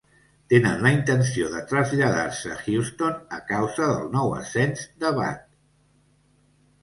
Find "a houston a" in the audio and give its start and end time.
2.55-3.39